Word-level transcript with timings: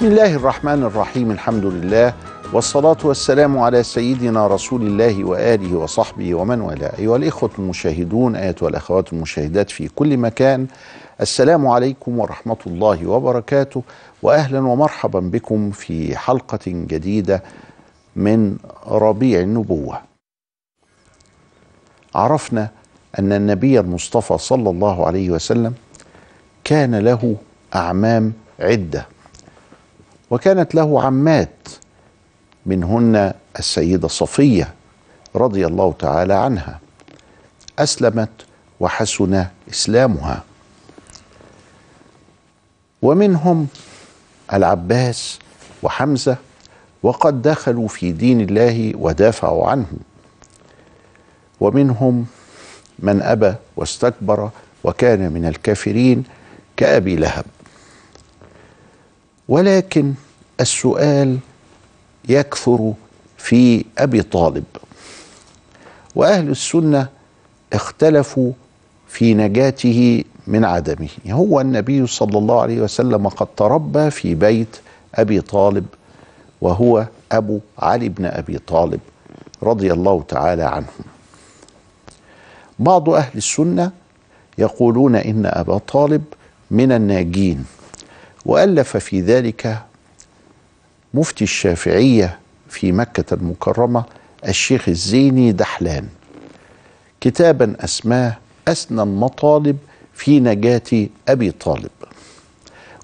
بسم 0.00 0.08
الله 0.08 0.34
الرحمن 0.34 0.82
الرحيم 0.82 1.30
الحمد 1.30 1.64
لله 1.64 2.14
والصلاة 2.52 2.96
والسلام 3.04 3.58
على 3.58 3.82
سيدنا 3.82 4.46
رسول 4.46 4.82
الله 4.82 5.24
وآله 5.24 5.76
وصحبه 5.76 6.34
ومن 6.34 6.60
والاه. 6.60 6.98
أيها 6.98 7.16
الإخوة 7.16 7.50
المشاهدون 7.58 8.36
أيها 8.36 8.68
الأخوات 8.68 9.12
المشاهدات 9.12 9.70
في 9.70 9.88
كل 9.88 10.16
مكان 10.16 10.66
السلام 11.20 11.66
عليكم 11.66 12.18
ورحمة 12.18 12.56
الله 12.66 13.06
وبركاته 13.06 13.82
وأهلا 14.22 14.58
ومرحبا 14.58 15.20
بكم 15.20 15.70
في 15.70 16.16
حلقة 16.16 16.60
جديدة 16.66 17.42
من 18.16 18.56
ربيع 18.86 19.40
النبوة. 19.40 20.00
عرفنا 22.14 22.68
أن 23.18 23.32
النبي 23.32 23.80
المصطفى 23.80 24.38
صلى 24.38 24.70
الله 24.70 25.06
عليه 25.06 25.30
وسلم 25.30 25.74
كان 26.64 26.94
له 26.94 27.36
أعمام 27.74 28.32
عدة. 28.60 29.06
وكانت 30.30 30.74
له 30.74 31.02
عمات 31.02 31.68
منهن 32.66 33.32
السيدة 33.58 34.08
صفية 34.08 34.74
رضي 35.36 35.66
الله 35.66 35.94
تعالى 35.98 36.34
عنها. 36.34 36.80
أسلمت 37.78 38.28
وحسن 38.80 39.46
إسلامها. 39.70 40.44
ومنهم 43.02 43.66
العباس 44.52 45.38
وحمزة 45.82 46.36
وقد 47.02 47.42
دخلوا 47.42 47.88
في 47.88 48.12
دين 48.12 48.40
الله 48.40 48.92
ودافعوا 48.96 49.68
عنه. 49.68 49.86
ومنهم 51.60 52.26
من 52.98 53.22
أبى 53.22 53.54
واستكبر 53.76 54.50
وكان 54.84 55.32
من 55.32 55.46
الكافرين 55.46 56.24
كأبي 56.76 57.16
لهب. 57.16 57.44
ولكن 59.50 60.14
السؤال 60.60 61.38
يكثر 62.28 62.92
في 63.38 63.84
أبي 63.98 64.22
طالب. 64.22 64.64
وأهل 66.14 66.48
السنة 66.50 67.08
اختلفوا 67.72 68.52
في 69.08 69.34
نجاته 69.34 70.24
من 70.46 70.64
عدمه. 70.64 71.08
هو 71.28 71.60
النبي 71.60 72.06
صلى 72.06 72.38
الله 72.38 72.60
عليه 72.60 72.80
وسلم 72.80 73.28
قد 73.28 73.46
تربى 73.56 74.10
في 74.10 74.34
بيت 74.34 74.76
أبي 75.14 75.40
طالب 75.40 75.86
وهو 76.60 77.06
أبو 77.32 77.60
علي 77.78 78.08
بن 78.08 78.24
أبي 78.24 78.58
طالب 78.58 79.00
رضي 79.62 79.92
الله 79.92 80.24
تعالى 80.28 80.62
عنه. 80.62 80.92
بعض 82.78 83.10
أهل 83.10 83.32
السنة 83.36 83.90
يقولون 84.58 85.16
إن 85.16 85.46
أبا 85.46 85.78
طالب 85.78 86.24
من 86.70 86.92
الناجين. 86.92 87.64
وألف 88.46 88.96
في 88.96 89.20
ذلك 89.20 89.78
مفتي 91.14 91.44
الشافعية 91.44 92.38
في 92.68 92.92
مكة 92.92 93.34
المكرمة 93.34 94.04
الشيخ 94.48 94.88
الزيني 94.88 95.52
دحلان. 95.52 96.08
كتابا 97.20 97.74
أسماه 97.80 98.36
أسنى 98.68 99.02
المطالب 99.02 99.78
في 100.14 100.40
نجاة 100.40 101.06
أبي 101.28 101.50
طالب. 101.50 101.90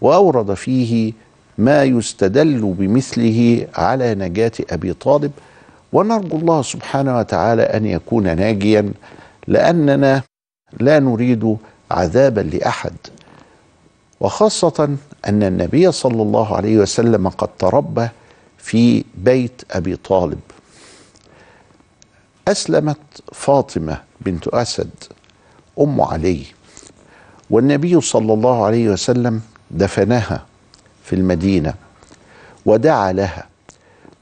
وأورد 0.00 0.54
فيه 0.54 1.12
ما 1.58 1.84
يستدل 1.84 2.60
بمثله 2.78 3.66
على 3.74 4.14
نجاة 4.14 4.52
أبي 4.70 4.92
طالب. 4.92 5.32
ونرجو 5.92 6.36
الله 6.36 6.62
سبحانه 6.62 7.18
وتعالى 7.18 7.62
أن 7.62 7.86
يكون 7.86 8.36
ناجيا 8.36 8.92
لأننا 9.46 10.22
لا 10.80 10.98
نريد 10.98 11.56
عذابا 11.90 12.40
لأحد. 12.40 12.92
وخاصة 14.20 14.96
أن 15.28 15.42
النبي 15.42 15.92
صلى 15.92 16.22
الله 16.22 16.56
عليه 16.56 16.78
وسلم 16.78 17.28
قد 17.28 17.48
تربى 17.58 18.08
في 18.58 19.04
بيت 19.14 19.62
أبي 19.70 19.96
طالب. 19.96 20.40
أسلمت 22.48 22.96
فاطمة 23.32 24.00
بنت 24.20 24.48
أسد 24.48 24.90
أم 25.80 26.00
علي 26.00 26.42
والنبي 27.50 28.00
صلى 28.00 28.32
الله 28.32 28.64
عليه 28.64 28.88
وسلم 28.88 29.40
دفنها 29.70 30.44
في 31.04 31.12
المدينة 31.12 31.74
ودعا 32.66 33.12
لها 33.12 33.46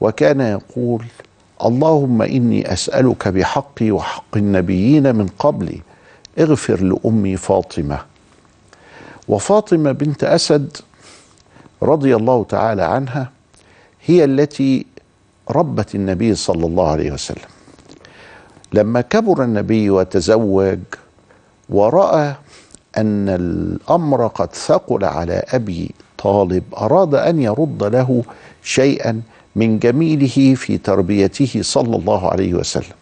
وكان 0.01 0.41
يقول 0.41 1.05
اللهم 1.65 2.21
إني 2.21 2.73
أسألك 2.73 3.27
بحقي 3.27 3.91
وحق 3.91 4.37
النبيين 4.37 5.15
من 5.15 5.27
قبلي 5.39 5.81
اغفر 6.39 6.83
لأمي 6.83 7.37
فاطمة. 7.37 7.99
وفاطمة 9.27 9.91
بنت 9.91 10.23
أسد 10.23 10.77
رضي 11.83 12.15
الله 12.15 12.43
تعالى 12.43 12.83
عنها 12.83 13.29
هي 14.05 14.23
التي 14.23 14.85
ربت 15.51 15.95
النبي 15.95 16.35
صلى 16.35 16.65
الله 16.65 16.87
عليه 16.91 17.11
وسلم. 17.11 17.49
لما 18.73 19.01
كبر 19.01 19.43
النبي 19.43 19.89
وتزوج 19.89 20.79
ورأى 21.69 22.35
أن 22.97 23.29
الأمر 23.29 24.27
قد 24.27 24.53
ثقل 24.53 25.05
على 25.05 25.43
أبي 25.47 25.91
طالب 26.17 26.63
أراد 26.77 27.15
أن 27.15 27.41
يرد 27.41 27.83
له 27.83 28.23
شيئا 28.63 29.21
من 29.55 29.79
جميله 29.79 30.55
في 30.55 30.77
تربيته 30.77 31.59
صلى 31.61 31.95
الله 31.95 32.29
عليه 32.29 32.53
وسلم. 32.53 32.95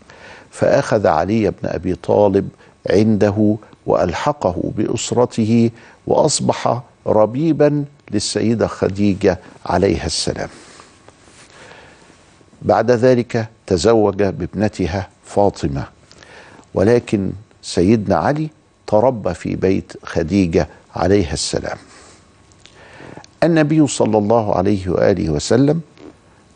فأخذ 0.52 1.08
علي 1.08 1.52
بن 1.52 1.70
أبي 1.70 1.96
طالب 1.96 2.50
عنده 2.90 3.56
وألحقه 3.86 4.72
بأسرته 4.78 5.72
وأصبح 6.08 6.82
ربيبا 7.08 7.86
للسيدة 8.14 8.68
خديجة 8.68 9.40
عليها 9.66 10.06
السلام. 10.06 10.50
بعد 12.62 12.92
ذلك 12.92 13.48
تزوج 13.68 14.24
بابنتها 14.24 15.08
فاطمة 15.26 15.84
ولكن 16.74 17.32
سيدنا 17.62 18.16
علي 18.16 18.50
تربى 18.88 19.34
في 19.34 19.56
بيت 19.56 19.94
خديجة 20.04 20.68
عليها 20.96 21.34
السلام. 21.34 21.78
النبي 23.44 23.88
صلى 23.88 24.18
الله 24.18 24.56
عليه 24.56 24.90
وآله 24.90 25.30
وسلم 25.30 25.82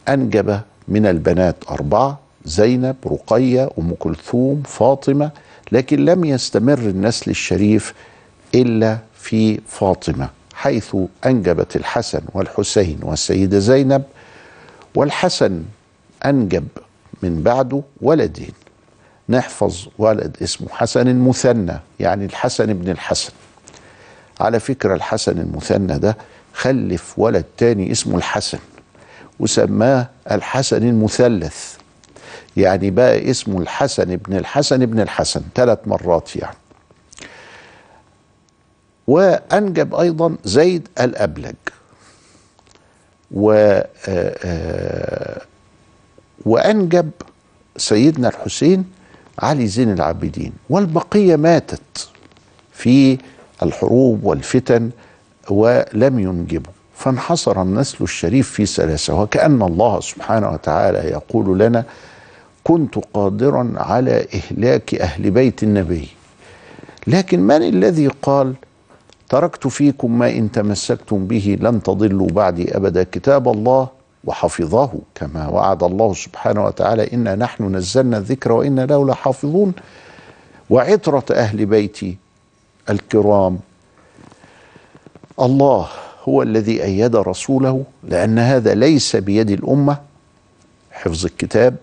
أنجب 0.09 0.59
من 0.88 1.06
البنات 1.06 1.56
أربعة 1.69 2.19
زينب 2.45 2.95
رقية 3.06 3.69
أم 3.79 3.94
كلثوم 4.00 4.63
فاطمة 4.66 5.31
لكن 5.72 6.06
لم 6.06 6.25
يستمر 6.25 6.79
النسل 6.79 7.31
الشريف 7.31 7.94
إلا 8.56 8.97
في 9.19 9.59
فاطمة. 9.68 10.29
حيث 10.57 10.95
أنجبت 11.25 11.75
الحسن 11.75 12.22
والحسين 12.34 13.00
والسيده 13.03 13.59
زينب 13.59 14.03
والحسن 14.95 15.63
أنجب 16.25 16.68
من 17.23 17.44
بعده 17.44 17.81
ولدين 18.01 18.51
نحفظ 19.29 19.88
ولد 19.97 20.38
اسمه 20.41 20.68
حسن 20.69 21.07
المثنى 21.07 21.79
يعني 22.00 22.25
الحسن 22.25 22.69
ابن 22.69 22.90
الحسن. 22.91 23.31
على 24.40 24.59
فكرة 24.59 24.95
الحسن 24.95 25.40
المثنى 25.40 26.00
ده 26.00 26.18
خلف 26.53 27.13
ولد 27.19 27.45
تاني 27.57 27.91
اسمه 27.91 28.18
الحسن 28.18 28.59
وسماه 29.39 30.07
الحسن 30.31 30.83
المثلث 30.89 31.75
يعني 32.57 32.92
بقى 32.92 33.30
اسمه 33.31 33.60
الحسن 33.62 34.12
ابن 34.12 34.38
الحسن 34.38 34.81
ابن 34.81 35.00
الحسن 35.00 35.42
ثلاث 35.56 35.80
مرات 35.86 36.36
يعني. 36.36 36.57
وأنجب 39.07 39.95
أيضا 39.95 40.36
زيد 40.45 40.88
الأبلج. 41.01 41.56
و 43.31 43.80
وأنجب 46.45 47.09
سيدنا 47.77 48.27
الحسين 48.27 48.86
علي 49.39 49.68
زين 49.68 49.92
العابدين. 49.92 50.54
والبقية 50.69 51.36
ماتت 51.36 52.09
في 52.74 53.18
الحروب 53.63 54.24
والفتن 54.24 54.89
ولم 55.50 56.19
ينجبوا. 56.19 56.74
فانحصر 56.95 57.62
النسل 57.62 58.03
الشريف 58.03 58.51
في 58.51 58.65
ثلاثة 58.65 59.21
وكأن 59.21 59.62
الله 59.62 60.00
سبحانه 60.00 60.50
وتعالى 60.50 60.98
يقول 60.98 61.60
لنا 61.60 61.83
كنت 62.63 62.95
قادرا 63.13 63.74
على 63.75 64.27
إهلاك 64.36 64.95
أهل 64.95 65.31
بيت 65.31 65.63
النبي. 65.63 66.07
لكن 67.07 67.39
من 67.39 67.63
الذي 67.63 68.07
قال 68.07 68.53
تركت 69.29 69.68
فيكم 69.68 70.19
ما 70.19 70.29
إن 70.29 70.51
تمسكتم 70.51 71.27
به 71.27 71.57
لن 71.62 71.83
تضلوا 71.83 72.27
بعدي 72.27 72.77
أبدا. 72.77 73.03
كتاب 73.03 73.47
الله 73.47 73.88
وحفظه 74.24 74.91
كما 75.15 75.47
وعد 75.47 75.83
الله 75.83 76.13
سبحانه 76.13 76.65
وتعالى. 76.65 77.13
إنا 77.13 77.35
نحن 77.35 77.75
نزلنا 77.75 78.18
الذكر 78.18 78.51
وإنا 78.51 78.85
له 78.85 79.07
لحافظون. 79.07 79.74
وعطرة 80.69 81.25
أهل 81.31 81.65
بيتي 81.65 82.18
الكرام 82.89 83.59
الله 85.41 85.88
هو 86.24 86.44
الذي 86.44 86.83
أيد 86.83 87.15
رسوله 87.15 87.83
لأن 88.03 88.39
هذا 88.39 88.74
ليس 88.74 89.15
بيد 89.15 89.50
الأمة 89.50 89.97
حفظ 90.91 91.25
الكتاب 91.25 91.75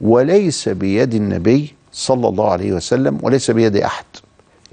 وليس 0.00 0.68
بيد 0.68 1.14
النبي 1.14 1.74
صلى 1.92 2.28
الله 2.28 2.50
عليه 2.50 2.72
وسلم 2.72 3.18
وليس 3.22 3.50
بيد 3.50 3.76
أحد 3.76 4.04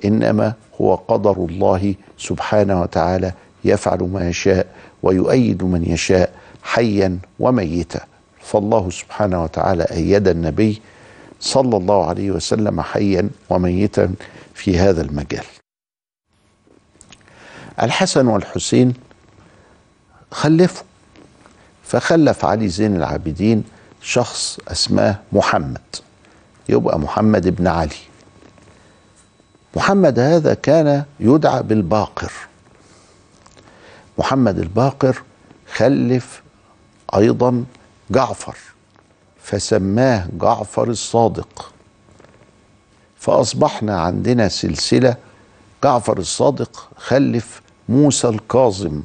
إنما 0.06 0.54
هو 0.82 0.96
قدر 0.96 1.46
الله 1.50 1.96
سبحانه 2.18 2.82
وتعالى 2.82 3.34
يفعل 3.66 4.04
ما 4.04 4.30
يشاء 4.30 4.68
ويؤيد 5.04 5.64
من 5.64 5.92
يشاء 5.92 6.34
حيا 6.64 7.20
وميتا. 7.40 8.00
فالله 8.42 8.90
سبحانه 8.90 9.44
وتعالى 9.44 9.84
أيد 9.84 10.28
النبي 10.28 10.82
صلى 11.40 11.78
الله 11.78 12.06
عليه 12.06 12.32
وسلم 12.32 12.82
حيا 12.82 13.30
وميتا 13.50 14.14
في 14.54 14.80
هذا 14.80 15.02
المجال. 15.02 15.46
الحسن 17.84 18.28
والحسين 18.28 18.94
خلفوا 20.32 20.84
فخلف 21.84 22.46
علي 22.46 22.68
زين 22.68 22.96
العابدين 22.96 23.64
شخص 24.02 24.60
أسماه 24.68 25.16
محمد 25.32 25.96
يبقى 26.70 27.00
محمد 27.00 27.48
بن 27.56 27.68
علي. 27.68 28.09
محمد 29.76 30.20
هذا 30.20 30.54
كان 30.54 31.04
يدعى 31.20 31.64
بالباقر. 31.64 32.32
محمد 34.18 34.60
الباقر 34.60 35.24
خلف 35.74 36.42
أيضا 37.16 37.64
جعفر 38.12 38.58
فسماه 39.42 40.28
جعفر 40.42 40.88
الصادق. 40.90 41.72
فأصبحنا 43.18 44.02
عندنا 44.02 44.48
سلسلة 44.48 45.16
جعفر 45.84 46.18
الصادق 46.18 46.90
خلف 46.98 47.62
موسى 47.90 48.28
الكاظم. 48.30 49.02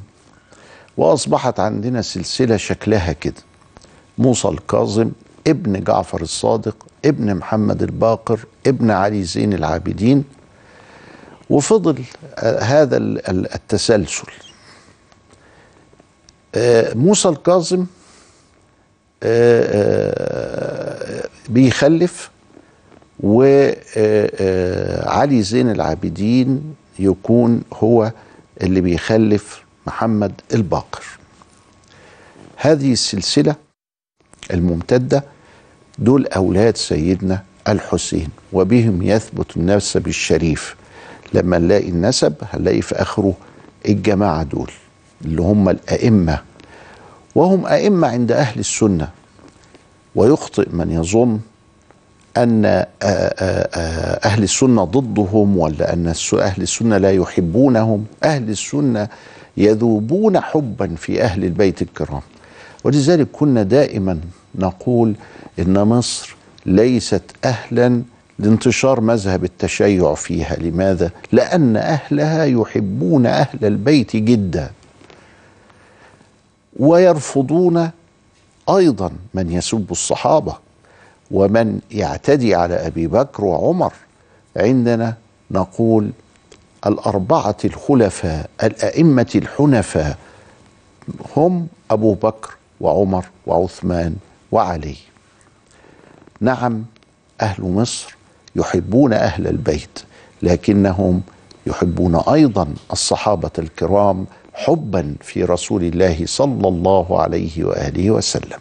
وأصبحت 0.97 1.59
عندنا 1.59 2.01
سلسلة 2.01 2.57
شكلها 2.57 3.13
كده 3.13 3.41
موسى 4.17 4.47
الكاظم 4.47 5.11
ابن 5.47 5.83
جعفر 5.83 6.21
الصادق 6.21 6.75
ابن 7.05 7.35
محمد 7.35 7.83
الباقر 7.83 8.39
ابن 8.67 8.91
علي 8.91 9.23
زين 9.23 9.53
العابدين 9.53 10.23
وفضل 11.49 12.03
هذا 12.61 12.97
التسلسل. 12.97 14.27
موسى 16.95 17.29
الكاظم 17.29 17.85
بيخلف 21.49 22.29
وعلي 23.19 23.81
زين 25.41 25.69
العابدين 25.71 26.75
يكون 26.99 27.61
هو 27.73 28.11
اللي 28.61 28.81
بيخلف 28.81 29.63
محمد 29.87 30.41
الباقر. 30.53 31.03
هذه 32.57 32.93
السلسلة 32.93 33.55
الممتدة 34.53 35.23
دول 35.99 36.27
أولاد 36.27 36.77
سيدنا 36.77 37.43
الحسين 37.67 38.29
وبهم 38.53 39.01
يثبت 39.01 39.57
النسب 39.57 40.07
الشريف 40.07 40.75
لما 41.33 41.57
نلاقي 41.57 41.89
النسب 41.89 42.33
هنلاقي 42.53 42.81
في 42.81 42.95
آخره 42.95 43.33
الجماعة 43.87 44.43
دول 44.43 44.71
اللي 45.25 45.41
هم 45.41 45.69
الأئمة. 45.69 46.39
وهم 47.35 47.65
أئمة 47.65 48.07
عند 48.07 48.31
أهل 48.31 48.59
السنة. 48.59 49.09
ويخطئ 50.15 50.69
من 50.73 50.91
يظن 50.91 51.39
أن 52.37 52.85
أهل 54.25 54.43
السنة 54.43 54.83
ضدهم 54.83 55.57
ولا 55.57 55.93
أن 55.93 56.13
أهل 56.33 56.61
السنة 56.61 56.97
لا 56.97 57.11
يحبونهم. 57.11 58.05
أهل 58.23 58.49
السنة 58.49 59.07
يذوبون 59.57 60.39
حبا 60.39 60.95
في 60.95 61.21
أهل 61.23 61.43
البيت 61.43 61.81
الكرام. 61.81 62.21
ولذلك 62.83 63.27
كنا 63.33 63.63
دائما 63.63 64.19
نقول 64.55 65.15
إن 65.59 65.83
مصر 65.83 66.35
ليست 66.65 67.23
أهلا 67.45 68.01
لانتشار 68.39 69.01
مذهب 69.01 69.43
التشيع 69.43 70.13
فيها. 70.13 70.55
لماذا؟ 70.55 71.11
لأن 71.31 71.77
أهلها 71.77 72.45
يحبون 72.45 73.25
أهل 73.25 73.65
البيت 73.65 74.15
جدا. 74.15 74.71
ويرفضون 76.79 77.89
أيضا 78.69 79.11
من 79.33 79.51
يسب 79.51 79.91
الصحابة. 79.91 80.57
ومن 81.31 81.79
يعتدي 81.91 82.55
على 82.55 82.75
أبي 82.87 83.07
بكر 83.07 83.45
وعمر. 83.45 83.93
عندنا 84.57 85.15
نقول 85.51 86.11
الأربعة 86.85 87.57
الخلفاء 87.65 88.49
الأئمة 88.63 89.29
الحنفاء. 89.35 90.17
هم 91.37 91.67
أبو 91.91 92.13
بكر 92.13 92.55
وعمر 92.81 93.25
وعثمان 93.45 94.15
وعلي. 94.51 94.95
نعم 96.41 96.85
أهل 97.41 97.63
مصر 97.63 98.15
يحبون 98.55 99.13
أهل 99.13 99.47
البيت 99.47 99.99
لكنهم 100.41 101.21
يحبون 101.67 102.15
أيضا 102.15 102.67
الصحابة 102.91 103.51
الكرام 103.59 104.25
حبا 104.53 105.15
في 105.21 105.43
رسول 105.43 105.83
الله 105.83 106.25
صلى 106.25 106.67
الله 106.67 107.21
عليه 107.21 107.63
وآله 107.63 108.11
وسلم. 108.11 108.59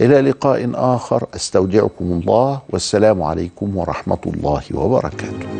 إلى 0.00 0.20
لقاء 0.20 0.70
آخر 0.74 1.26
أستودعكم 1.34 2.04
الله 2.04 2.60
والسلام 2.70 3.22
عليكم 3.22 3.76
ورحمة 3.76 4.18
الله 4.26 4.62
وبركاته. 4.74 5.59